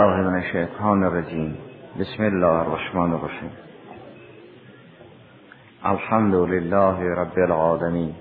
[0.00, 1.58] الله من الشیطان الرجیم
[2.00, 3.50] بسم الله الرحمن الرحیم
[5.84, 8.14] الحمد لله رب العالمین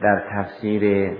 [0.00, 1.12] در تفسیر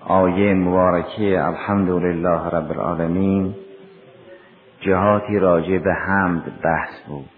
[0.00, 3.54] آیه مبارکه الحمد لله رب العالمین
[4.80, 7.28] جهاتی راجع به حمد بحث بود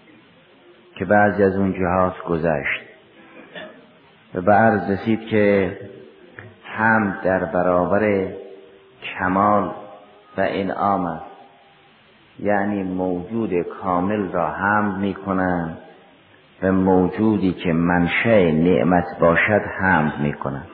[0.95, 2.83] که بعضی از اون جهات گذشت.
[4.35, 5.77] و به عرض رسید که
[6.77, 8.29] حمد در برابر
[9.03, 9.65] کمال
[10.39, 11.25] و انعام است.
[12.39, 15.79] یعنی موجود کامل را حمد می کنند
[16.63, 20.69] و موجودی که منشه نعمت باشد حمد می کنند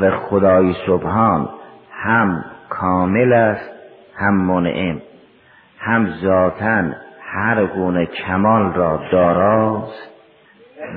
[0.00, 1.48] و خدای سبحان
[1.90, 3.70] هم کامل است
[4.16, 5.00] هم منعم
[5.78, 6.82] هم ذاتا
[7.20, 10.19] هر گونه کمال را داراست.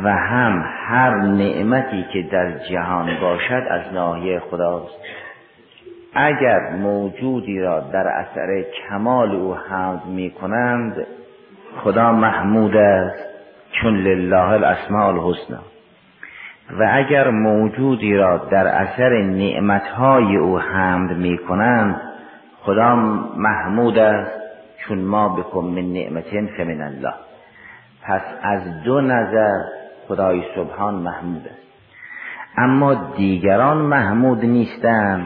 [0.03, 4.99] و هم هر نعمتی که در جهان باشد از ناحیه خداست.
[6.13, 11.07] اگر موجودی را در اثر کمال او حمد می کنند
[11.83, 13.25] خدا محمود است
[13.71, 15.59] چون لله الاسماء الحسنا
[16.79, 22.01] و اگر موجودی را در اثر نعمتهای او حمد می کنند
[22.61, 22.95] خدا
[23.37, 24.39] محمود است
[24.77, 27.13] چون ما بکن من نعمتین فمن الله.
[28.05, 29.59] پس از دو نظر
[30.07, 31.63] خدای سبحان محمود است
[32.57, 35.25] اما دیگران محمود نیستند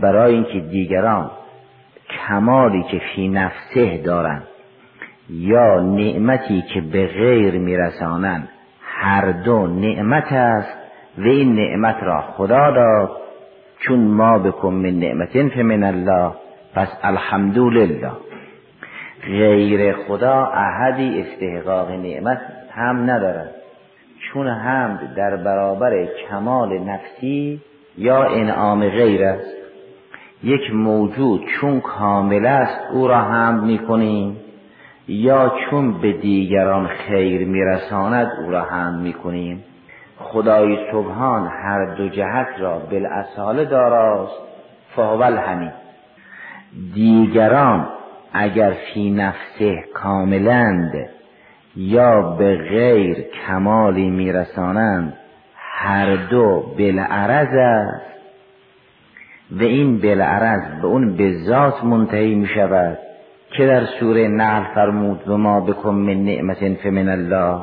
[0.00, 1.30] برای اینکه دیگران
[2.28, 4.42] کمالی که فی نفسه دارند
[5.30, 8.48] یا نعمتی که به غیر میرسانند
[8.82, 10.74] هر دو نعمت است
[11.18, 13.10] و این نعمت را خدا داد.
[13.80, 16.32] چون ما بکن من نعمتین فمن الله
[16.74, 18.10] پس الحمدلله.
[19.26, 22.40] غیر خدا احدی استحقاق نعمت
[22.70, 23.54] هم ندارد.
[24.20, 27.60] چون حمد در برابر کمال نفسی
[27.98, 29.60] یا انعام غیر است.
[30.42, 34.36] یک موجود چون کامل است او را حمد می کنیم
[35.08, 39.64] یا چون به دیگران خیر میرساند او را حمد می کنیم
[40.18, 44.40] خدای سبحان هر دو جهت را بالاصاله داراست
[44.96, 45.72] فاول همین
[46.94, 47.88] دیگران
[48.32, 50.92] اگر فی نفسه کاملند
[51.76, 55.16] یا به غیر کمالی میرسانند
[55.56, 58.10] هر دو بالعرض است.
[59.50, 62.98] و این بالعرض به اون به ذات منتهی می شود
[63.56, 67.60] که در سوره نحل فرمود و ما بکن من نعمت فمن الله.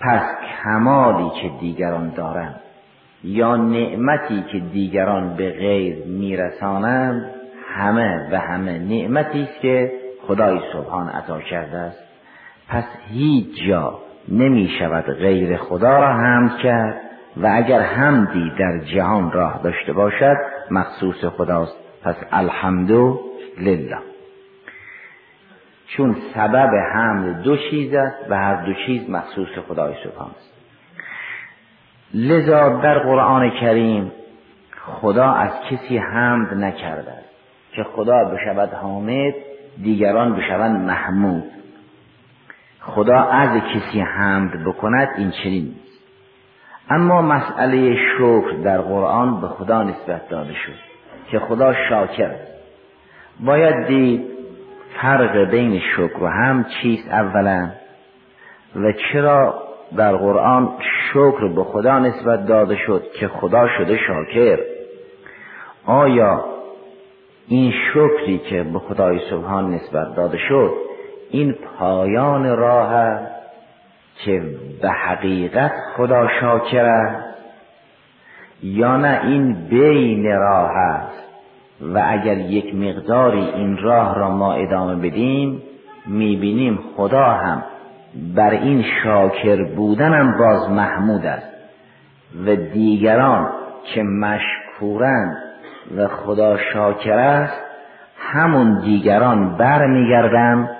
[0.00, 0.22] پس
[0.62, 2.60] کمالی که دیگران دارند
[3.24, 7.33] یا نعمتی که دیگران به غیر میرسانند
[7.74, 9.92] همه و همه نعمتی است که
[10.26, 11.98] خدای سبحان عطا کرده است.
[12.68, 13.98] پس هیچ جا
[14.28, 17.00] نمی شود غیر خدا را حمد کرد
[17.36, 20.36] و اگر حمدی در جهان راه داشته باشد
[20.70, 21.76] مخصوص خداست.
[22.04, 23.20] پس الحمدو
[23.60, 23.98] لله
[25.86, 30.50] چون سبب حمد دو چیز است و هر دو چیز مخصوص خدای سبحان است.
[32.14, 34.12] لذا در قرآن کریم
[34.86, 37.33] خدا از کسی حمد نکرده است.
[37.76, 39.34] که خدا بشود حامد
[39.82, 41.44] دیگران بشوند محمود.
[42.80, 46.00] خدا از کسی حمد بکند این چنین نیست.
[46.90, 50.78] اما مسئله شکر در قرآن به خدا نسبت داده شد
[51.30, 52.24] که خدا شاکر.
[52.24, 52.52] است
[53.40, 54.24] باید دید
[55.02, 57.70] فرق بین شکر و هم چیست اولا
[58.76, 59.62] و چرا
[59.96, 60.68] در قرآن
[61.12, 64.58] شکر به خدا نسبت داده شد که خدا شده شاکر؟
[65.86, 66.53] آیا
[67.48, 70.74] این شکری که به خدای سبحان نسبت داده شد
[71.30, 73.20] این پایان راه
[74.24, 74.42] که
[74.82, 77.34] به حقیقت خدا شاکر است.
[78.62, 81.24] یا نه این بین راه است
[81.80, 85.62] و اگر یک مقداری این راه را ما ادامه بدیم
[86.06, 87.62] می‌بینیم خدا هم
[88.36, 91.46] بر این شاکر بودنم باز محمود است
[92.46, 93.48] و دیگران
[93.94, 95.43] که مشکورند
[95.96, 97.62] و خدا شاکر است
[98.18, 100.70] همون دیگران برمیگردند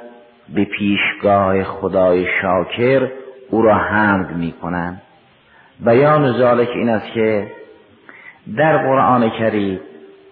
[0.54, 3.08] به پیشگاه خدای شاکر
[3.50, 5.02] او را حمد می کنند
[5.80, 7.52] بیان ذالک این است که
[8.56, 9.80] در قرآن کریم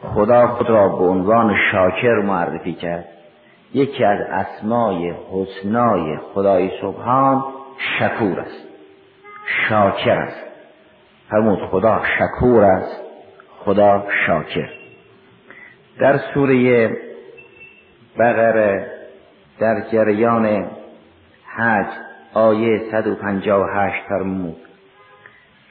[0.03, 3.05] خدا خود را به عنوان شاکر معرفی کرد.
[3.75, 7.45] یکی از اسمای حسنای خدای سبحان
[7.99, 8.69] شکور است.
[9.69, 10.43] شاکر است.
[11.31, 13.12] فرمود خدا شکور است.
[13.65, 14.69] خدا شاکر.
[15.99, 16.91] در سوره
[18.19, 18.87] بقره
[19.61, 20.67] در جریان
[21.57, 21.87] حج
[22.35, 24.57] آیه 158 فرمود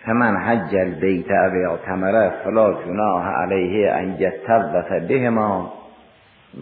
[0.05, 5.73] فمن حج البیت او اعتمره فلا جناح علیه ان یتوف بهما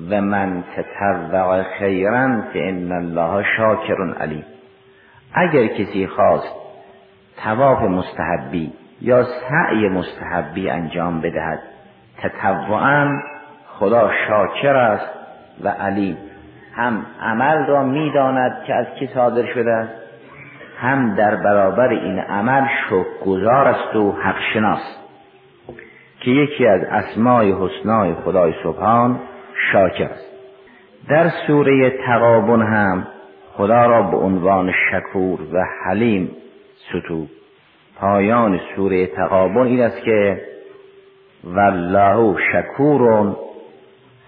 [0.10, 4.46] و من تطوع خیرا فان الله شاکر علیم.
[5.34, 6.56] اگر کسی خواست
[7.44, 11.60] تواف مستحبی یا سعی مستحبی انجام بدهد.
[12.22, 13.22] تطوعا
[13.68, 15.10] خدا شاکر است
[15.64, 16.18] و علیم.
[16.76, 19.94] هم عمل را می‌داند که از کی صادر شده است
[20.82, 22.68] هم در برابر این عمل
[23.26, 24.82] گذار است و حق شناس
[26.20, 29.20] که یکی از اسمای حسنای خدای سبحان
[29.72, 30.26] شاکر است.
[31.10, 33.08] در سوره تقابن هم
[33.54, 36.32] خدا را به عنوان شکور و حلیم
[36.90, 37.28] ستو
[38.00, 40.42] پایان سوره تقابن این است که
[41.44, 43.36] والله شکور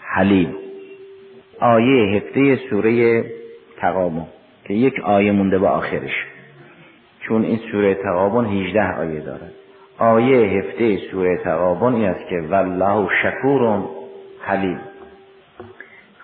[0.02, 0.56] حلیم.
[1.60, 3.26] آیه هفته سوره
[3.78, 4.26] تقابن
[4.68, 6.26] که یک آیه مونده به آخرش.
[7.20, 9.52] چون این سوره تقابن 18 آیه دارد
[9.98, 13.84] آیه هفته سوره تقابن این است که والله شکور
[14.42, 14.80] حلیم.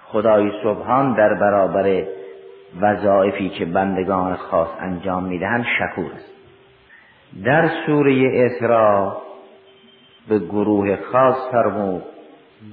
[0.05, 2.03] خدای سبحان در برابر
[2.81, 6.36] وظایفی که بندگان خاص انجام می‌دهند شکور است.
[7.45, 9.17] در سوره اسراء
[10.29, 12.03] به گروه خاص فرمود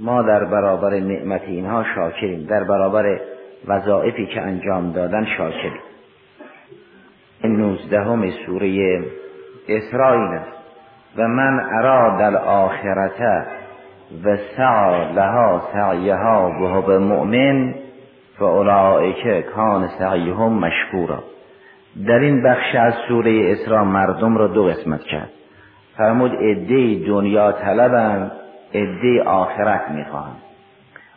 [0.00, 3.20] ما در برابر نعمت اینها شاکریم در برابر
[3.66, 5.80] وظایفی که انجام دادن شاکریم.
[7.42, 9.02] این نوزدهم سوره
[9.68, 10.54] اسرائیل است.
[11.16, 13.46] و من اراد الاخرته
[14.24, 17.74] و سعا لها سعیها و هو مؤمن
[18.38, 21.22] فاولئک کان سعیهم مشکورا.
[22.06, 25.30] در این بخش از سوره اسراء مردم را دو قسمت کرد.
[25.96, 28.32] فرمود عده دنیا طلبند
[28.74, 30.42] عده آخرت می‌خواهند.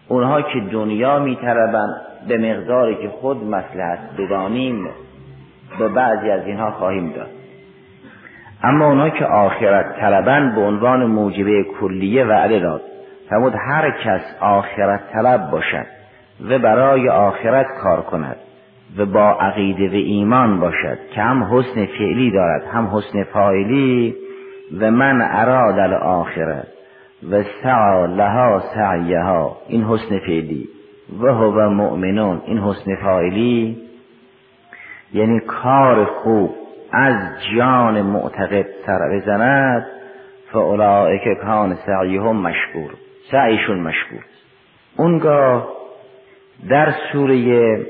[0.07, 1.95] اونها که دنیا میطلبند
[2.27, 4.89] به مقداری که خود مسلحت بدانیم
[5.79, 7.29] به بعضی از اینها خواهیم داد.
[8.63, 12.81] اما اونها که آخرت طلبند به عنوان موجبه کلیه وعده داد.
[13.29, 15.85] فرمود هر کس آخرت طلب باشد
[16.49, 18.37] و برای آخرت کار کند.
[18.97, 20.97] و با عقیده و ایمان باشد.
[21.15, 24.15] که هم حسن فعلی دارد هم حسن فاعلی
[24.79, 26.63] و من اراد الاخره
[27.31, 29.57] و سعا لها سعیها.
[29.67, 30.69] این حسن فعلی.
[31.21, 32.41] و هو مؤمنون.
[32.45, 33.77] این حسن فاعلی
[35.13, 36.55] یعنی کار خوب
[36.91, 37.15] از
[37.55, 39.85] جان معتقد سر بزند
[40.51, 42.91] فاولائک کان سعیهم مشکور.
[43.31, 44.25] سعیشون مشکور.
[44.97, 45.67] اونگاه
[46.69, 47.85] در سوره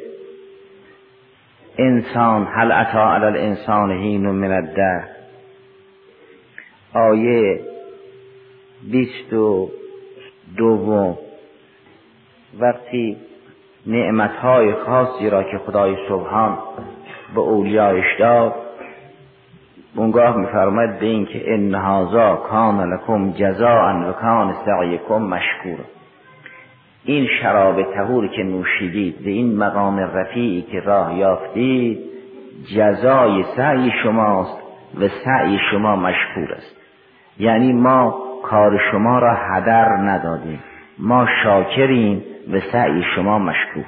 [1.77, 5.07] انسان هل اتا علی الانسان حین من الدهر؟
[6.93, 7.59] آیه
[8.91, 9.69] بیست و
[10.57, 11.17] دوم.
[12.59, 13.17] وقتی
[13.87, 16.57] نعمتهای خاصی را که خدای سبحان
[17.35, 18.53] به اولیایش داد
[19.95, 25.77] اونگاه میفرماید به این که ان هذا کان لکم جزاء و کان سعیکم مشکور
[27.07, 31.99] این شراب تهور که نوشیدید به این مقام رفیعی که راه یافتید
[32.75, 34.57] جزای سعی شماست
[34.99, 36.75] و سعی شما مشکور است.
[37.39, 40.59] یعنی ما کار شما را هدر ندادیم.
[40.99, 42.23] ما شاکریم
[42.53, 43.85] و سعی شما مشکور.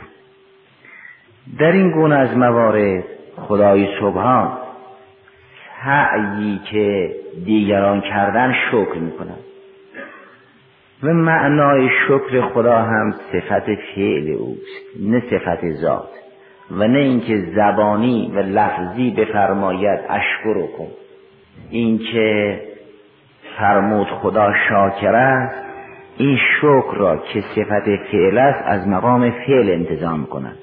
[1.59, 3.03] در این گونه از موارد
[3.35, 4.57] خدای سبحان
[5.83, 9.48] سعیی که دیگران کردن شکر می‌کنند
[11.03, 16.09] و معنای شکر خدا هم صفت فعل اوست نه صفت ذات.
[16.71, 20.87] و نه اینکه زبانی و لفظی بفرماید اشکر کن.
[21.69, 22.59] اینکه
[23.57, 25.65] فرمود خدا شاکر است
[26.17, 30.57] این شکر را که صفت فعل است از مقام فعل انتظام کند.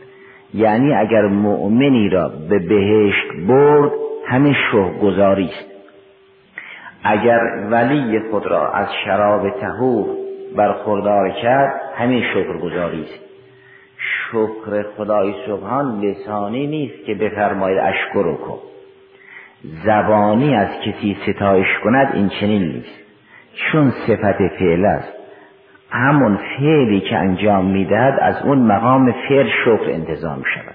[0.55, 3.93] یعنی اگر مؤمنی را به بهشت برد
[4.27, 5.77] همین شکر است.
[7.05, 10.16] اگر ولی خود را از شراب تهور
[10.57, 13.25] برخوردار کرد همین شکر گذاری است.
[14.31, 18.59] شکر خدای سبحان لسانی نیست که بفرماید اشکر کن
[19.85, 23.01] زبانی از کسی ستایش کند این چنین نیست.
[23.73, 25.13] چون صفت فعل است
[25.91, 30.75] همون فعلی که انجام می‌دهد از اون مقام فعل شکر انتظام شود.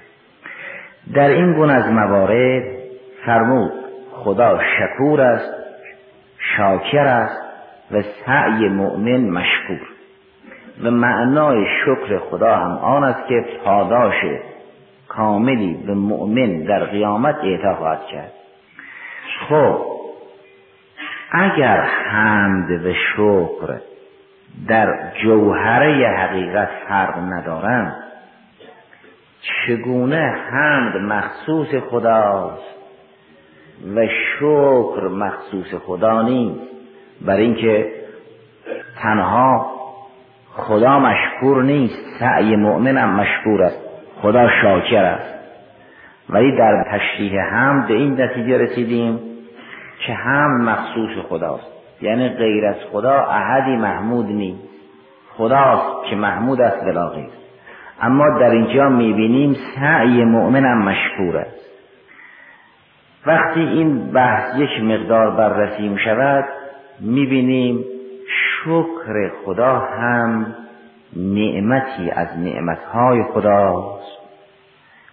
[1.14, 2.64] در این گونه از موارد
[3.26, 3.72] فرمود
[4.12, 5.54] خدا شکور است
[6.58, 7.41] شاکر است
[7.94, 9.88] و سعی مؤمن مشکور.
[10.84, 14.16] و معنای شکر خدا هم آن است که پاداش
[15.08, 18.32] کاملی به مؤمن در قیامت اعطا خواهد کرد.
[19.50, 19.86] خب
[21.32, 23.80] اگر حمد و شکر
[24.68, 27.96] در جوهره حقیقت فرق ندارند
[29.42, 32.76] چگونه حمد مخصوص خداست
[33.96, 36.71] و شکر مخصوص خدا نیست؟
[37.26, 37.92] برای اینکه
[39.02, 39.72] تنها
[40.56, 43.80] خدا مشکور نیست سعی مؤمنم مشکور است
[44.22, 45.34] خدا شاکر است.
[46.30, 49.20] ولی در تشریح هم به این نتیجه رسیدیم
[50.06, 51.72] که هم مخصوص خداست.
[52.02, 54.68] یعنی غیر از خدا احدی محمود نیست.
[55.38, 57.30] خداست که محمود است بلا غیر
[58.02, 61.62] اما در اینجا می‌بینیم سعی مؤمنم مشکور است.
[63.26, 66.46] وقتی این بحث یک مقدار بررسی شود
[67.02, 67.86] می‌بینیم
[68.64, 70.56] شکر خدا هم
[71.16, 74.12] نعمتی از نعمتهای خداست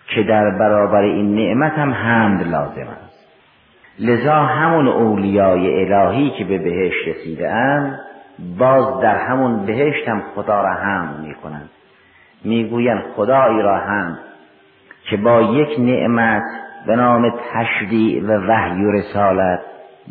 [0.08, 3.18] که در برابر این نعمت هم حمد لازم است.
[3.98, 7.52] لذا همون اولیای الهی که به بهشت رسیده
[8.58, 11.70] باز در همون بهشت هم خدا را حمد می‌کنند.
[12.44, 14.18] می‌گویند خدایی را هم
[15.10, 16.42] که با یک نعمت
[16.86, 19.60] به نام تشریع و وحی و رسالت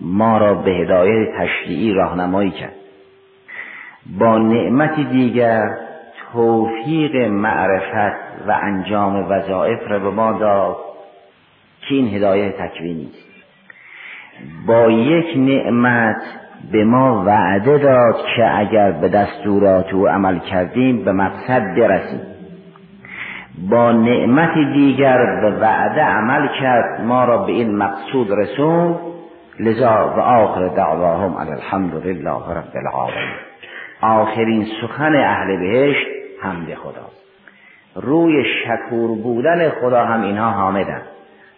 [0.02, 2.74] ما را به هدایت تشریعی راهنمایی کرد.
[4.20, 5.78] با نعمتی دیگر
[6.34, 10.78] توفیق معرفت و انجام وظایف را به ما داد
[11.82, 13.28] که این هدایت تکوینی است
[14.68, 16.22] با یک نعمت
[16.72, 22.22] به ما وعده داد که اگر به دستورات او عمل کردیم به مقصد برسیم.
[23.70, 29.07] با نعمت دیگر به وعده عمل کرد ما را به این مقصود رسوند
[29.60, 33.36] لذا و آخر دعواهم الحمد لله رب العالمین.
[34.02, 36.08] آخرین سخن اهل بهشت
[36.42, 37.24] حمد خداست
[37.96, 41.02] روی شکور بودن خدا هم اینها حامدن.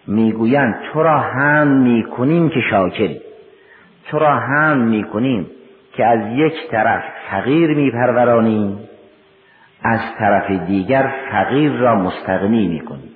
[0.08, 3.22] می‌گویند تو را هم می‌کنیم که شاکری
[4.08, 5.48] تو را هم می‌کنیم
[5.94, 8.80] که از یک طرف فقیر میپرورانیم
[9.84, 13.12] از طرف دیگر فقیر را مستغنی می‌کنیم.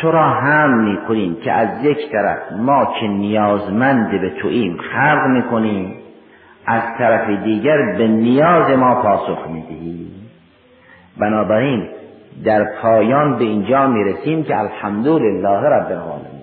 [0.00, 5.94] تو را هم می‌کنیم که از یک طرف ما که نیازمند به توییم خلق می‌کنیم
[6.66, 10.10] از طرف دیگر به نیاز ما پاسخ می‌دهیم؟
[11.18, 11.88] بنابراین
[12.44, 16.36] در پایان به اینجا می‌رسیم که الحمدلله رب العالمین.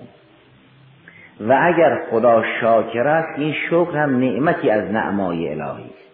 [1.40, 6.04] و اگر خدا شاکر است این شکر هم نعمتی از نعمای الهی است.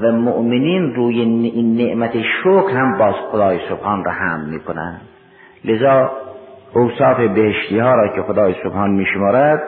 [0.00, 5.00] و مؤمنین روی این نعمت شکر هم باز خدای سبحان را هم می‌کنند.
[5.64, 6.10] لذا
[6.74, 9.62] اوصاف بهشتی ها را که خدای سبحان میشمارد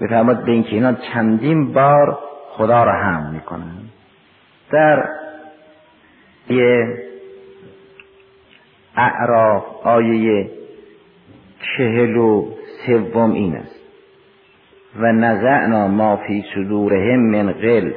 [0.00, 2.18] بفرماد به اینکه اینا چندین بار
[2.50, 3.90] خدا را هم می‌کنند.
[4.72, 5.04] در
[6.48, 6.98] یه
[8.96, 10.50] اعراف آیه
[11.76, 12.46] چهل و
[12.86, 13.80] سوم این است.
[15.00, 17.92] و نزعنا ما فی صدورهم من غل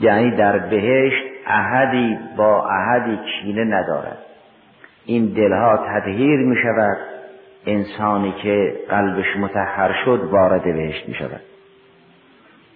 [0.00, 4.18] یعنی در بهشت احدی با احدی کینه ندارد.
[5.06, 7.11] این دلها تطهیر می شود
[7.66, 11.40] انسانی که قلبش متحر شد وارد بهشت می شود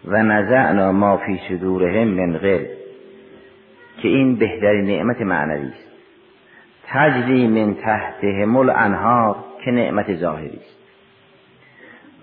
[0.05, 2.65] و نزعنا ما فی صدورهم من غل
[4.03, 5.87] که این بهترین نعمت معنوی است.
[6.89, 10.77] تجری من تحتهم الانهار که نعمت ظاهری است.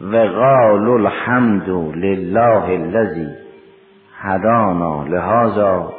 [0.02, 3.30] و قال الحمد لله الذي
[4.20, 5.94] هدانا لهذا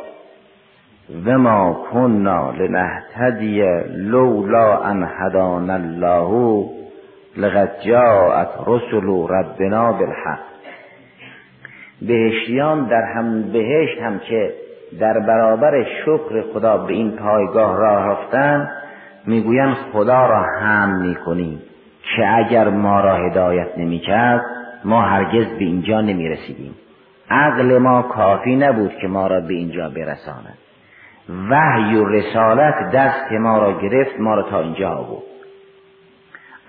[1.27, 3.63] و ما كنا لنهتدی
[3.97, 6.65] لولا ان هدانا الله
[7.37, 10.39] لقد جاءت رسل ربنا بالحق۔
[12.03, 14.55] بهشتیان در هم بهشت هم که
[15.01, 18.71] در برابر شکر خدا به این پایگاه راه رفتن
[19.27, 21.63] می‌گویند خدا را هم می‌کنیم
[22.17, 24.43] که اگر ما را هدایت نمی‌کرد
[24.85, 26.75] ما هرگز به اینجا نمی رسیدیم
[27.31, 30.59] عقل ما کافی نبود که ما را به اینجا برساند۔
[31.28, 35.23] وحی و رسالت دست ما را گرفت ما را تا اینجا بود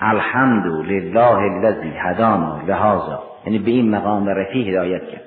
[0.02, 3.24] الحمد لله الذی هدانا لهذا.
[3.46, 5.22] یعنی به این مقام رفیع هدایت کرد.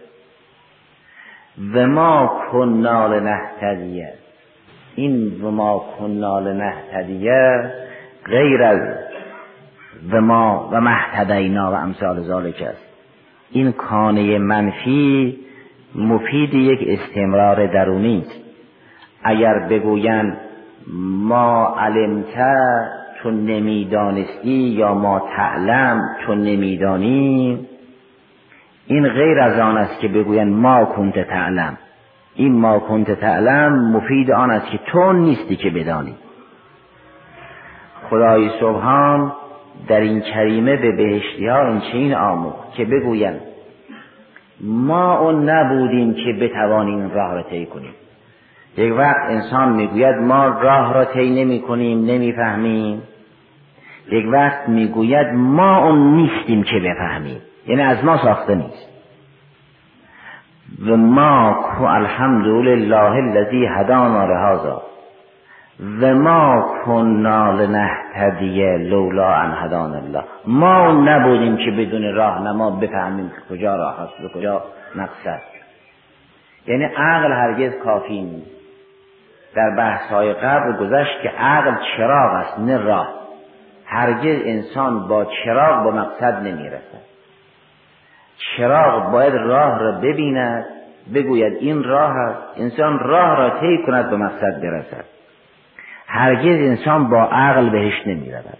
[1.74, 4.12] و ما کنا لنهتدیه
[4.94, 7.72] این و ما کنا لنهتدیه
[8.24, 8.80] غیر از
[10.10, 12.84] و ما و محتدینا و امثال ذالک است.
[13.50, 15.38] این کانه منفی
[15.94, 18.47] مفید یک استمرار درونی است.
[19.22, 20.36] اگر بگویند
[21.26, 22.34] ما علمت
[23.22, 27.68] چون نمی‌دانستی یا ما تعلم چون نمیدانی
[28.86, 31.78] این غیر از آن است که بگویند ما کنت تعلم.
[32.34, 36.14] این ما کنت تعلم مفید آن است که تو نیستی که بدانی.
[38.10, 39.32] خدای سبحان
[39.88, 43.40] در این کریمه به بهشتی ها این چین آموخت که بگویند
[44.60, 47.92] ما اون نبودیم که بتوانیم راه را طی کنیم.
[48.76, 53.02] یک وقت انسان می‌گوید ما راه را طی نمی کنیم نمی‌فهمیم.
[54.10, 57.40] یک وقت می‌گوید ما اون نیستیم که بفهمیم.
[57.66, 58.88] یعنی از ما ساخته نیست.
[60.86, 64.82] و ما الحمدلله الذی هدانا لهذا.
[66.00, 70.24] و ما کنا لنهتدی لولا ان هدان الله.
[70.46, 74.62] ما نبودیم که بدون راهنما بفهمیم که کجا راه است و کجا
[74.94, 75.40] مقصد.
[76.66, 78.57] یعنی عقل هرگز کافی نیست.
[79.58, 83.08] در بحث های قبل گذشت که عقل چراغ است نه راه.
[83.86, 87.02] هرگز انسان با چراغ به مقصد نمی‌رسد.
[88.56, 90.64] چراغ باید راه را ببیند
[91.14, 92.60] بگوید این راه است.
[92.60, 95.04] انسان راه را طی کند به مقصد برسد.
[96.06, 98.58] هرگز انسان با عقل بهش نمی رود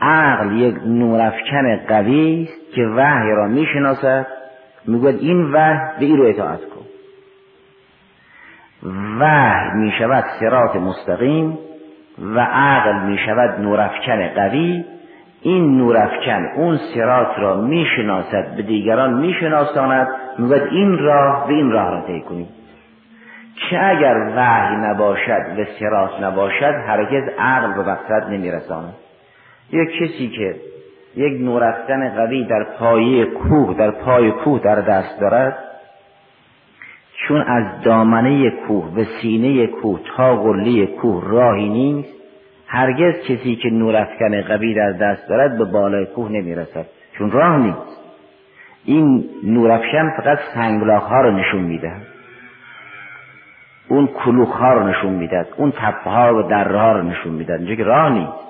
[0.00, 4.26] عقل یک نورافکن قوی است که وحی را می شناسد
[4.86, 6.73] می‌گوید این وحی به این رو اطاعت کن.
[9.20, 11.58] وحی می شود سرات مستقیم
[12.18, 14.84] و عقل می شود نورافکن قوی.
[15.42, 21.54] این نورافکن اون سرات را می شناسد به دیگران می شناساند می‌گوید این راه به
[21.54, 22.48] این راه را طی کنید
[23.70, 28.94] که اگر وحی نباشد و سراس نباشد هرگز عقل به مقصد نمیرساند.
[29.72, 30.54] یک کسی که
[31.16, 35.58] یک نورفتن قوی در پایه کوه در پای کوه در دست دارد
[37.16, 42.14] چون از دامنه کوه و سینه کوه تا قله کوه راهی نیست
[42.66, 46.86] هرگز کسی که نورافکن قوی در دست دارد به بالای کوه نمی‌رسد
[47.18, 48.00] چون راه نیست.
[48.84, 51.92] این نورافکن فقط سنگلاخ ها رو نشون میده.
[53.88, 57.74] اون کلوخ ها رو نشون می‌داد اون تپه ها و دره رو نشون می‌داد اینجا
[57.74, 58.44] که راه نیست.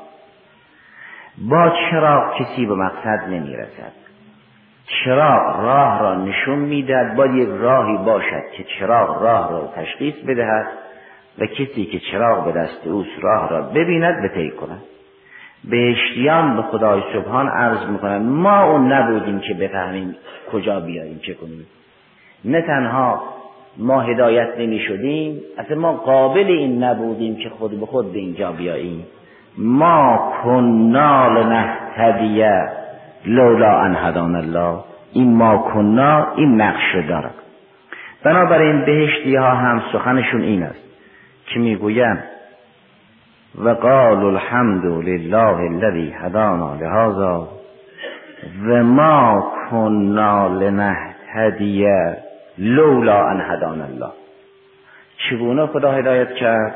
[1.39, 4.04] با چراغ کسی به مقصد نمی‌رسد.
[4.87, 7.17] چراغ راه را نشون می‌دهد.
[7.17, 10.67] باید یک راهی باشد که چراغ راه را تشخیص بدهد
[11.39, 14.83] و کسی که چراغ به دست اوست راه را ببیند به طی کند.
[15.65, 20.17] بهشتیان به خدای سبحان عرض می‌کنند ما اون نبودیم که بفهمیم
[20.53, 21.67] کجا بیاییم چه کنیم.
[22.45, 23.23] نه تنها
[23.77, 28.53] ما هدایت نمی شدیم اصلا ما قابل این نبودیم که خود به خود به اینجا
[28.53, 29.07] بیاییم.
[29.59, 32.45] ما کنا لنهتدی
[33.27, 37.35] لولا ان هدان الله این ما کنا این نقش دارد
[38.25, 40.85] بنابراین بهشتی ها هم سخنشون این است
[41.47, 42.23] که می‌گویم
[43.59, 47.49] و قال الحمد لله الذي هدانا لهذا
[48.67, 51.87] و ما کنا لنهتدی
[52.59, 54.13] لولا ان هدان الله.
[55.31, 56.75] چگونه خدا هدایت کرد؟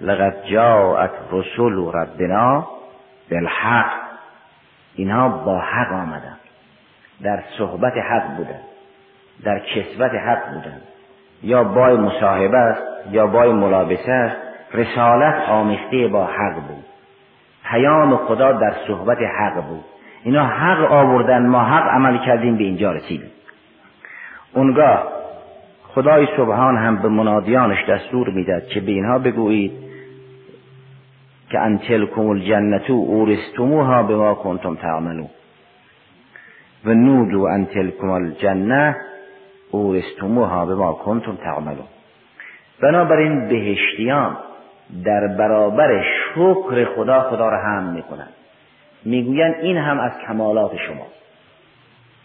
[0.00, 2.66] لقد جاءت رسول ربنا
[3.30, 3.99] بالحق.
[4.94, 6.36] اینها با حق آمدن.
[7.22, 8.60] در صحبت حق بودن.
[9.44, 10.80] در کسبت حق بودن.
[11.42, 14.36] یا بای مصاحبه است یا بای ملابسه است.
[14.74, 16.84] رسالت آمیخته با حق بود.
[17.70, 19.84] پیام خدا در صحبت حق بود.
[20.24, 23.30] اینا حق آوردن ما حق عمل کردیم به اینجا رسیدیم.
[24.54, 25.02] اونگاه
[25.94, 29.89] خدای سبحان هم به منادیانش دستور می‌داد که به اینها بگویید
[31.50, 35.28] که ان تلکم الجنتو اورستموها به ما کنتم تعملون.
[36.84, 38.96] و نودو ان تلکم الجنه
[39.70, 41.86] اورستموها به ما کنتم تعملون.
[42.82, 44.36] بنابراین بهشتیان
[45.04, 46.02] در برابر
[46.34, 48.32] شکر خدا خدا را هم می‌کنند.
[49.04, 51.20] می‌گویند این هم از کمالات شماست.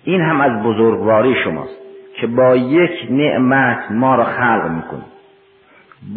[0.04, 1.78] این هم از بزرگواری شماست
[2.16, 5.06] که با یک نعمت ما را خلق می‌کنی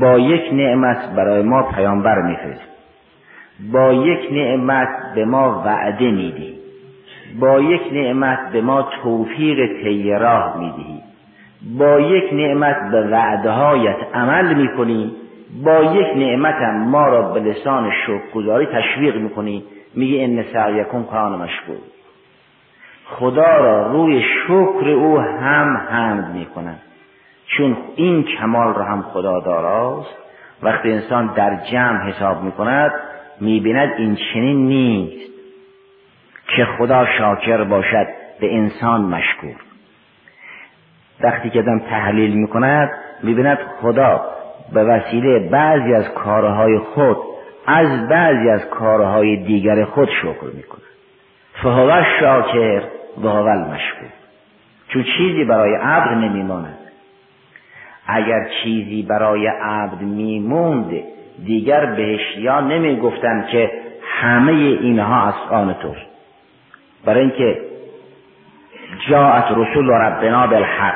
[0.01, 2.78] با یک نعمت برای ما پیامبر میفرست
[3.73, 6.55] با یک نعمت به ما وعده میدی.
[7.41, 11.03] با یک نعمت به ما توفیق طی راه می‌دهی
[11.79, 15.13] با یک نعمت به وعدهایت عمل می‌کنی.
[15.65, 19.65] با یک نعمت هم ما را به لسان شکرگزاری تشویق می‌کنی.
[19.95, 21.77] میگه ان سعیکم کان مشکور.
[23.05, 26.79] خدا را روی شکر او هم حمد می کند
[27.47, 30.17] چون این کمال را هم خدا داراست.
[30.63, 32.53] وقتی انسان در جمع حساب می
[33.39, 35.31] کند می بیند این چنین نیست
[36.57, 38.07] که خدا شاکر باشد
[38.41, 39.57] به انسان مشکور.
[41.21, 42.91] وقتی که دم تحلیل می کند
[43.23, 44.21] می بیند خدا
[44.73, 47.17] به وسیله بعضی از کارهای خود
[47.67, 50.83] از بعضی از کارهای دیگر خود شکر می کند
[51.63, 52.83] فهو شاکر
[53.23, 54.09] و مشکور.
[54.89, 56.79] چون چیزی برای عبد نمیماند.
[58.07, 60.93] اگر چیزی برای عبد میموند
[61.45, 63.71] دیگر بهشتیان نمی‌گفتند که
[64.21, 66.07] همه اینها از آن توست.
[67.05, 67.61] برای اینکه
[69.09, 70.95] جاعت رسول ربنا بالحق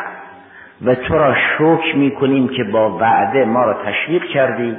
[0.85, 4.77] و تو را شکر می‌کنیم که با وعده ما را تشویق کردی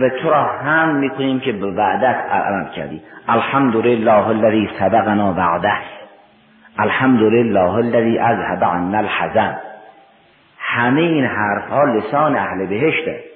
[0.00, 3.02] و تو را هم می‌کنیم که به وعدت عمل کردی.
[3.28, 5.72] الحمدلله الذی سبقنا وعده.
[6.78, 9.56] الحمدلله الذی اذهب عنا الحزن.
[10.58, 13.29] همه این حرف ها لسان اهل بهشته.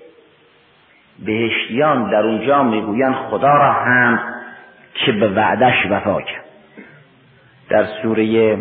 [1.19, 4.19] بهشتیان در اونجا می‌گویند خدا را هم
[4.95, 6.45] که به وعدش وفا کرد.
[7.69, 8.59] در سوره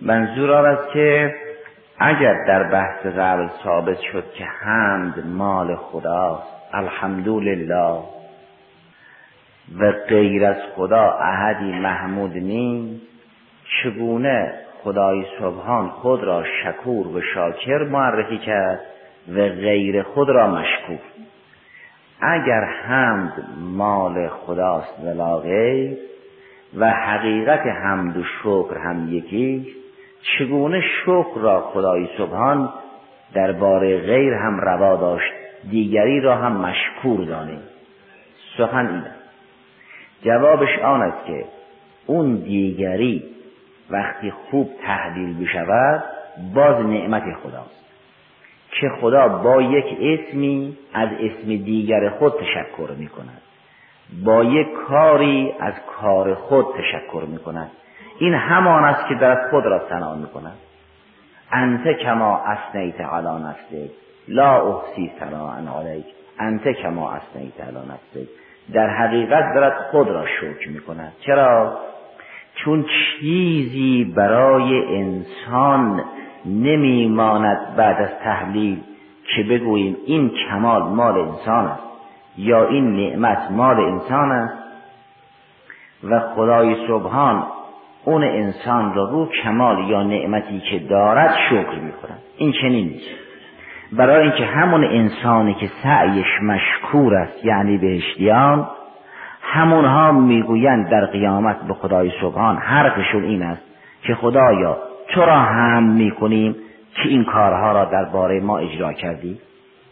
[0.00, 1.34] منظور است که
[1.98, 8.02] اگر در بحث قبل ثابت شد که حمد مال خداست الحمدلله
[9.78, 13.06] و غیر از خدا احدی محمود نیست
[13.82, 14.52] چگونه
[14.84, 18.80] خدای سبحان خود را شکور و شاکر معرفی کرد؟
[19.28, 20.98] و غیر خود را مشکور
[22.20, 25.96] اگر حمد مال خداست ولا غیر
[26.78, 29.66] و حقیقت حمد و شکر هم یکی
[30.38, 32.72] چگونه شکر را خدای سبحان
[33.34, 35.32] درباره غیر هم روا داشت
[35.70, 37.60] دیگری را هم مشکور دانیم
[38.58, 39.02] سخن این
[40.22, 41.44] جوابش آن است که
[42.06, 43.24] اون دیگری
[43.90, 46.04] وقتی خوب تحلیل بشود
[46.54, 47.85] باز نعمت خداست.
[48.80, 53.42] که خدا با یک اسمی از اسم دیگر خود تشکر می کند
[54.24, 57.70] با یک کاری از کار خود تشکر می کند
[58.18, 60.56] این همان است که در خود را ثنا می کند
[61.52, 63.90] انت کما اسنیت علی نفسک
[64.28, 66.04] لا احسی ثناء علیک.
[66.38, 68.28] انت کما اسنیت علی نفسک.
[68.72, 71.78] در حقیقت دارد خود را شکر می کند چرا؟
[72.54, 72.84] چون
[73.20, 76.04] چیزی برای انسان
[76.46, 78.80] نمیماند بعد از تحلیل
[79.36, 81.82] که بگوییم این کمال مال انسان است
[82.38, 84.54] یا این نعمت مال انسان است.
[86.04, 87.46] و خدای سبحان
[88.04, 93.26] اون انسان را رو کمال یا نعمتی که دارد شکر می‌کند این چنین نیست.
[93.92, 98.68] برای اینکه همون انسانی که سعیش مشکور است یعنی بهشتیان
[99.42, 103.62] همونها می‌گویند در قیامت به خدای سبحان حرفشون این است
[104.02, 106.56] که خدایا تو را هم می‌کنیم
[106.94, 109.40] که این کارها را درباره ما اجرا کردی؟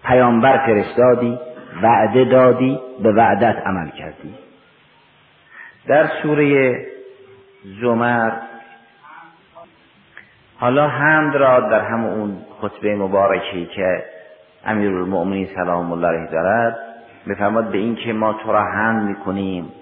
[0.04, 1.38] پیامبر فرستادی
[1.82, 4.34] وعده دادی به وعدت عمل کردی.
[5.86, 6.76] در سوره
[7.80, 8.32] زمر
[10.58, 14.04] حالا حمد را در همون خطبه مبارکی که
[14.66, 16.78] امیرالمؤمنین سلام الله علیه دارد
[17.28, 19.72] بفرماد به این که ما تو را حمد می‌کنیم؟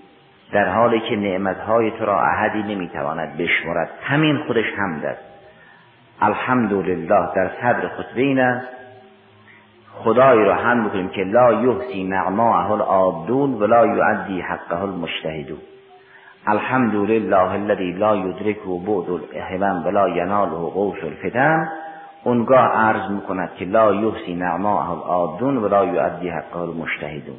[0.53, 5.33] در حالی که نعمتهای تو را احدی نمی‌تواند بشمرد همین خودش حمد است
[6.21, 8.67] الحمدلله در صدر خطبه این است.
[9.95, 15.59] خدای را هم می‌کنیم که لا یحسی نعماءه العابدون ولا یعدی حقه المجتهدون.
[16.47, 21.69] الحمد لله الذي لا يدركه بعد الهمم ولا يناله قوس الفتن.
[22.25, 27.37] اونگاه عرض می‌کند که لا یحسی نعماءه العابدون ولا یعدی حقه المجتهدون.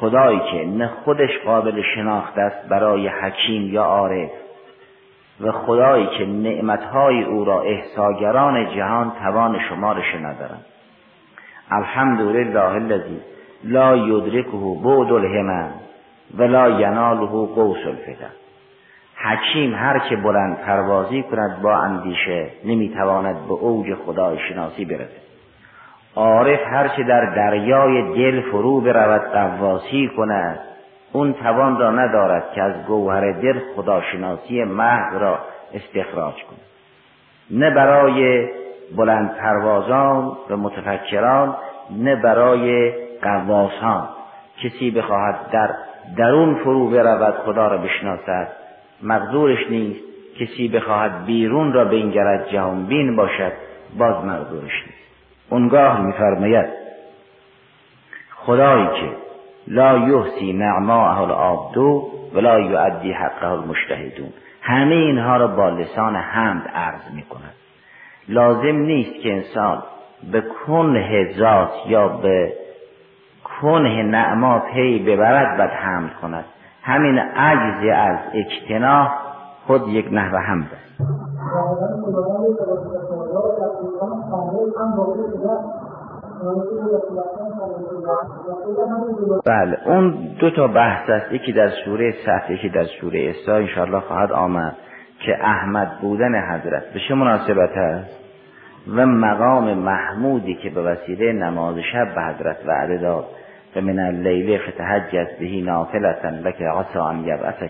[0.00, 4.30] خدایی که نه خودش قابل شناخت است برای حکیم یا عارف
[5.40, 10.64] و خدایی که نعمتهای او را احساگران جهان توان شمارش ندارند
[11.70, 13.20] الحمد لله الذی
[13.64, 15.70] لا یدرکه بعد الهمم
[16.38, 18.30] ولا یناله قوس الفتن
[19.16, 25.25] حکیم هر که بلند پروازی کند با اندیشه نمی‌تواند به اوج خدای شناسی برسد.
[26.16, 30.58] عارف هر که در دریای دل فرو برود قواسی کند.
[31.12, 35.38] اون توان را ندارد که از گوهر دل خداشناسی محض را
[35.74, 36.60] استخراج کند.
[37.50, 38.48] نه برای
[38.96, 41.56] بلند پروازان و متفکران
[41.90, 44.08] نه برای قواسان
[44.62, 45.70] کسی بخواهد در
[46.16, 48.48] درون فرو برود خدا را بشناسد.
[49.02, 50.00] مقدورش نیست
[50.40, 53.52] کسی بخواهد بیرون را بینگرد جهان بین باشد
[53.98, 55.05] باز مقدورش نیست.
[55.50, 56.66] اونگاه میفرماید
[58.34, 59.16] خدایی که
[59.66, 64.32] لا یحسی نعماءه العابدو ولا یعدی حقه المجتهدون.
[64.62, 67.54] همه اینها را با لسان حمد عرض می کند
[68.28, 69.82] لازم نیست که انسان
[70.32, 72.52] به کنه ذات یا به
[73.60, 76.44] کنه نعما پی ببرد و حمد کند.
[76.82, 79.10] همین عجز از اجتناح
[79.66, 80.86] خود یک نحو حمد است.
[89.46, 91.32] بله اون دو تا بحث است.
[91.32, 94.76] یکی در سوره صف یکی در سوره اسراء انشاءالله خواهد آمد
[95.18, 98.26] که احمد بودن حضرت به چه مناسبت است؟
[98.96, 103.24] و مقام محمودی که به وسیله نماز شب به حضرت وعده داد.
[103.76, 107.24] و من اللیل فتحجت بهی نافلتا لک عصا ان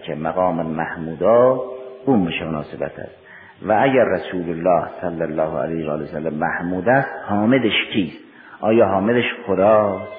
[0.06, 1.60] که مقام محمودا
[2.06, 3.25] اون به مناسبت است؟
[3.62, 8.18] و اگر رسول الله صلی الله علیه و سلم محمود است حامدش کیست
[8.60, 10.12] آیا حامدش خداست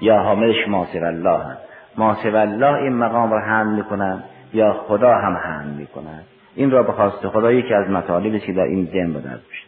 [0.00, 1.56] یا حامدش ماسر الله هم
[1.98, 6.20] ماسر الله این مقام رو حمل می‌کنن یا خدا هم حمل می‌کنن
[6.54, 9.64] این را به خواست خدا یکی از مطالبی که در این ذهن بدرد بشه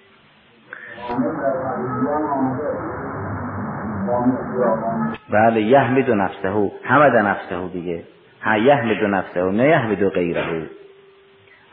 [5.31, 8.03] بله یحمد نفسه حمد نفسه دیگه.
[8.43, 10.43] ها یحمد نفسه نه یحمد غیره.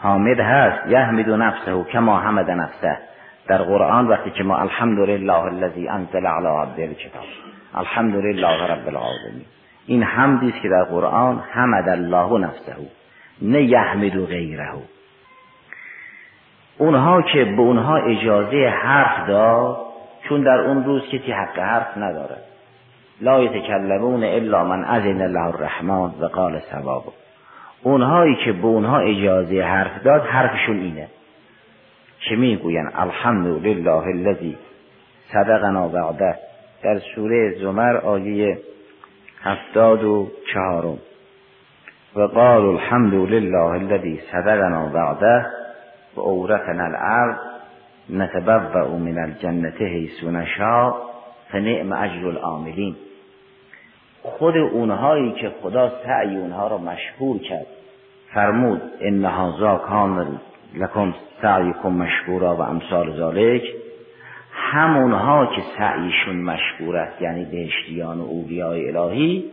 [0.03, 0.87] حامد هست.
[0.87, 2.97] یحمد نفسه کما حمد نفسه.
[3.47, 7.23] در قرآن وقتی که ما الحمد لله الذی انزل علی عبده الکتاب.
[7.75, 9.45] الحمد لله رب العالمین.
[9.87, 12.75] این حمدی است که در قرآن حمد الله نفسه.
[13.41, 14.69] نه یحمد غیره.
[16.77, 19.77] اونها که به اونها اجازه حرف داد
[20.29, 22.37] چون در اون روز کسی حق حرف نداره
[23.21, 27.03] لا یتکلمون الا من اذن الله الرحمن و قال ثواب
[27.83, 31.07] اونهایی که به اونها اجازه حرف داد حرفشون اینه.
[32.19, 34.57] که می‌گوین؟ الحمد لله الذی
[35.33, 36.35] صدقنا وعده.
[36.83, 38.59] در سوره زمر آیه
[39.41, 40.97] هفتاد و چهارم.
[42.15, 45.45] و قال الحمد لله الذي صدقنا وعده.
[46.15, 47.37] و اورثنا الارض
[48.09, 50.95] نتبوأ من الجنة حیث نشاء.
[51.51, 52.95] فنعم اجر العاملین.
[54.23, 57.67] خود اونهایی که خدا سعی اونها را مشهور کرد.
[58.33, 60.39] فرمود ان هذا کان
[60.75, 63.63] لکم سعیکم مشکورا و امثال ذالک
[64.53, 69.45] همونها که سعیشون مشکور است یعنی بهشتیان و اولیای الهی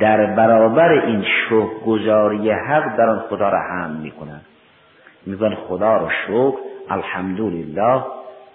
[0.00, 4.46] در برابر این شکر گذاری حق در آن خدا را هم می‌کنند.
[5.26, 6.58] میگن خدا را شکر
[6.90, 8.02] الحمدلله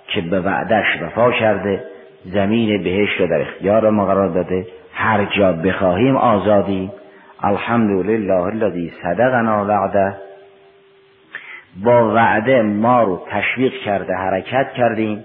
[0.08, 1.84] که به وعدش وفا کرده
[2.26, 6.92] زمین بهشت را در اختیار ما قرار داده هر جا بخواهیم آزادی.
[7.44, 10.16] الحمدلله الذی صدقنا وعده.
[11.84, 15.24] با وعده ما رو تشویق کرده حرکت کردیم.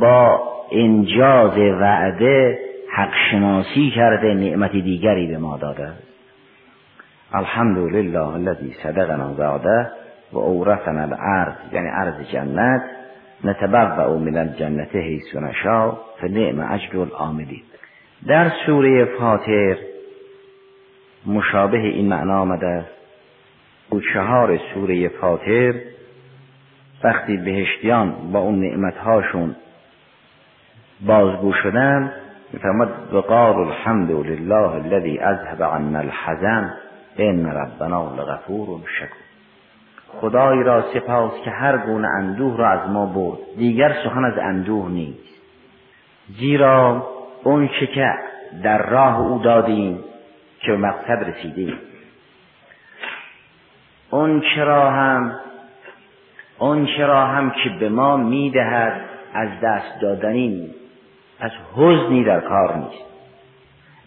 [0.00, 0.40] با
[0.72, 2.58] انجاز وعده
[2.92, 5.92] حق شناسی کرده نعمت دیگری به ما داده.
[7.34, 9.90] الحمد لله الذي صدقنا وعده.
[10.32, 12.82] و اورثنا الارض یعنی ارض جنت.
[13.44, 17.62] نتبوأ من الجنة حیث نشاء فنعم اجر العاملین.
[18.26, 19.76] در سوره فاطر
[21.26, 22.94] مشابه این معنا آمده است
[23.90, 25.74] او چهار سوره فاطر
[27.04, 29.56] وقتی بهشتیان با اون نعمتهاشون
[31.06, 32.12] بازگو شدن
[32.52, 36.70] میفرماد وقال الحمد لله الذي اذهب عنا الحزن
[37.18, 39.24] ان ربنا لغفور شکور.
[40.20, 43.38] خدای را سپاس که هر گونه اندوه را از ما برد.
[43.56, 45.40] دیگر سخن از اندوه نیست.
[46.38, 47.06] زیرا
[47.44, 48.14] اون که
[48.62, 50.04] در راه او دادیم
[50.60, 51.78] که به مقصد رسیدیم.
[54.10, 55.32] اون چرا هم
[56.58, 59.00] اون چرا هم که به ما می‌دهد
[59.34, 60.74] از دست دادنی
[61.40, 63.04] پس حزنی در کار نیست.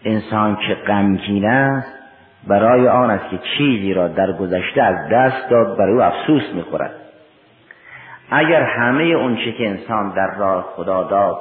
[0.04, 1.92] انسان که غمگین است
[2.46, 6.94] برای آن است که چیزی را در گذشته از دست داد برای او افسوس می‌خورد.
[8.30, 11.38] اگر همه اون چه که انسان در راه خدا داد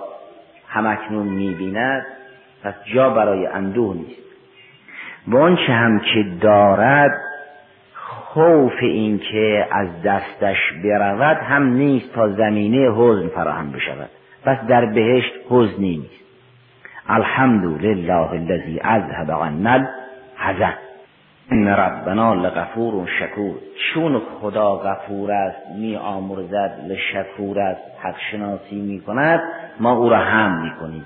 [0.69, 2.06] همکنون می‌بیند
[2.63, 4.27] پس جا برای اندوه نیست.
[5.27, 7.12] و اون چه هم که دارد
[7.93, 14.10] خوف این که از دستش برود هم نیست تا زمینه حزن فراهم بشود.
[14.45, 16.23] پس در بهشت حزنی نیست.
[17.10, 19.88] الحمد لله اذهب عنا
[20.39, 20.87] الحزن.
[21.51, 23.55] ان ربنا لغفور شکور.
[23.93, 29.39] چون خدا غفور است می آمرزد لشکور است حق شناسی می کند
[29.79, 31.05] ما او را هم می کنیم.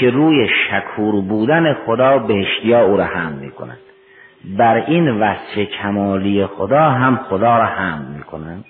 [0.00, 3.78] که روی شکور بودن خدا بهشتیا او را هم می کند.
[4.58, 8.64] بر این وصف کمالی خدا هم خدا را هم می کنند.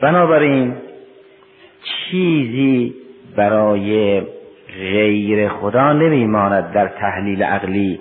[0.00, 0.74] بنابراین
[1.84, 2.94] چیزی
[3.36, 4.22] برای
[4.78, 8.00] غیر خدا نمیماند در تحلیل عقلی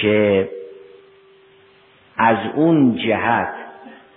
[0.00, 0.48] که
[2.16, 3.54] از اون جهت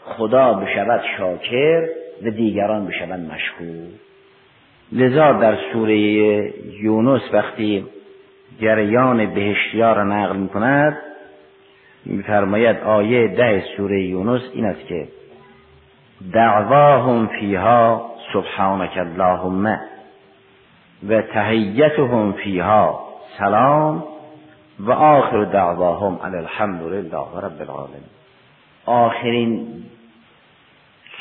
[0.06, 1.88] خدا بشود شاکر
[2.24, 3.88] و دیگران بشوند مشکور.
[4.92, 5.98] لذا در سوره
[6.82, 7.86] یونس وقتی
[8.62, 10.98] جریان بهشتیا را نقل می کند
[12.06, 15.08] میفرماید آیه ده سوره یونس این است که
[16.34, 19.80] دعواهم فیها سبحانك اللهم
[21.10, 23.06] و تحیتهم فیها
[23.40, 24.04] سلام
[24.80, 28.04] و آخر دعواهم علی الحمد لله رب العالمین.
[28.86, 29.68] آخرین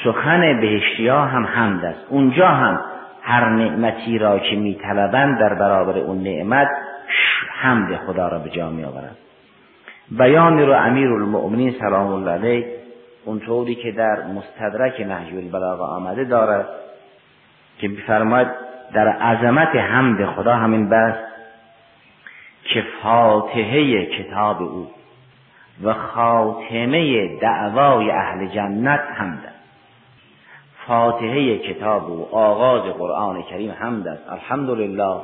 [0.05, 2.07] سخن بهشتیا هم حمد است.
[2.09, 2.81] اونجا هم
[3.23, 6.69] هر نعمتی را که میطلبند در برابر اون نعمت
[7.51, 9.17] حمد خدا را به جا می آورند
[10.11, 12.67] بیان رو امیر المؤمنین سلام الله علیه
[13.25, 16.69] اونطوری که در مستدرک نهج البلاغه آمده دارد
[17.79, 18.49] که بفرماید
[18.95, 21.14] در عظمت حمد خدا همین بس
[22.64, 24.90] که فاتحه کتاب او
[25.83, 29.55] و خاتمه دعوای اهل جنت حمد است
[30.87, 35.20] فاتحه کتاب او آغاز قرآن کریم حمد است الحمدلله.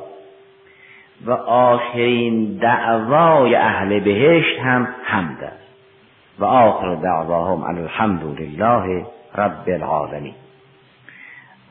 [1.26, 5.66] و آخرین دعوای اهل بهشت هم حمد است
[6.38, 10.34] و آخر دعواهم الحمد لله رب العالمین.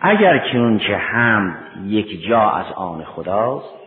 [0.01, 1.55] اگر که اون چه حمد
[1.85, 3.78] یک جا از آن خداست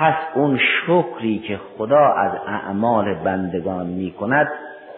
[0.00, 4.48] پس اون شکری که خدا از اعمال بندگان می کند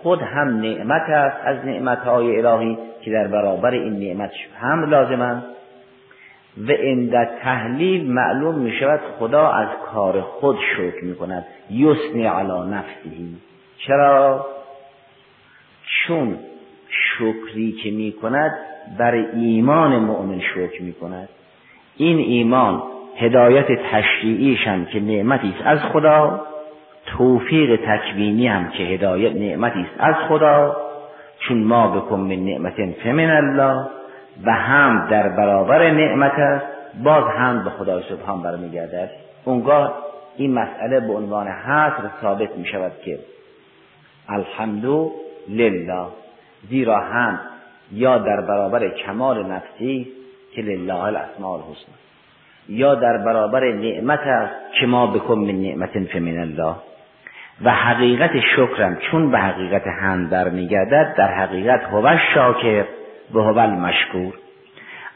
[0.02, 5.44] خود هم نعمت است از نعمتهای الهی که در برابر این نعمت هم لازمند.
[6.68, 12.70] و عند تحلیل معلوم می شود خدا از کار خود شکر می کند یسنی علی
[12.70, 13.36] نفسهی
[13.78, 14.46] چرا؟
[15.84, 16.38] چون
[16.88, 18.52] شکری که می کند
[18.98, 21.28] بر ایمان مؤمن شکر می کند
[21.96, 22.82] این ایمان
[23.22, 26.40] هدایت تشریعیش هم که نعمتی است از خدا
[27.06, 30.76] توفیق تکوینی هم که هدایت نعمتی است از خدا.
[31.38, 33.87] چون ما بکن من نعمت فمن الله
[34.44, 36.66] و هم در برابر نعمت است
[37.04, 39.11] باز هم به خدای سبحان برمیگردد.
[39.44, 39.94] اونگاه
[40.37, 43.18] این مسئله به عنوان حصر ثابت می شود که
[44.28, 44.85] الحمد
[45.48, 46.06] لله
[46.70, 47.38] زیرا هم
[47.92, 50.08] یا در برابر کمال نفسی
[50.54, 52.01] که لله الاسماء الحسنى
[52.68, 56.75] یا در برابر نعمت است که ما بکن من نعمت فمن الله.
[57.64, 62.85] و حقیقت شکرم چون به حقیقت هم برمیگردد در حقیقت هو شاکر
[63.35, 64.35] و هو مشکور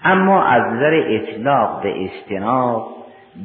[0.05, 2.97] اما از نظر اطلاق به استناب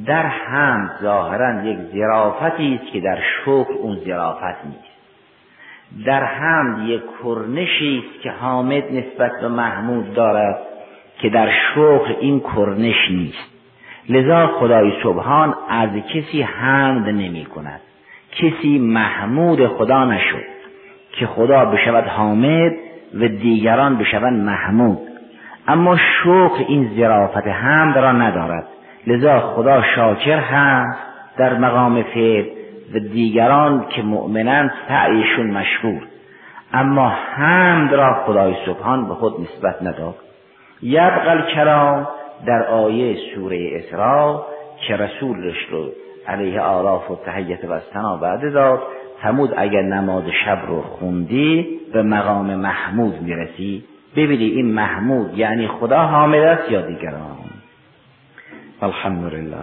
[0.06, 4.92] در هم ظاهرا یک زرافتی است که در شکر اون زرافت نیست.
[6.06, 10.60] در هم یک کرنشی است که حامد نسبت به محمود دارد
[11.20, 13.61] که در شکر این کرنش نیست.
[14.10, 17.82] لذا خدای سبحان از کسی حمد نمی کند.
[18.32, 20.44] کسی محمود خدا نشد
[21.12, 22.72] که خدا بشود حامد
[23.14, 25.00] و دیگران بشوند محمود.
[25.68, 28.68] اما شکر این زرافت حمد را ندارد.
[29.08, 31.00] لذا خدا شاکر هست
[31.38, 32.46] در مقام فعل
[32.94, 36.02] و دیگران که مؤمنند سعیشون مشهور.
[36.74, 40.16] اما حمد را خدای سبحان به خود نسبت نداد.
[40.82, 42.08] یبقل کلام
[42.45, 44.45] در آیه سوره اسراء
[44.88, 45.86] که رسولش رو
[46.27, 48.82] علیه آراف و تحیت و سنا بعد داد
[49.21, 53.84] همود اگر نماز شب رو خوندی به مقام محمود می‌رسی.
[54.15, 57.38] ببینی این محمود یعنی خدا حامل است یا دیگران؟
[58.82, 59.58] الحمدلله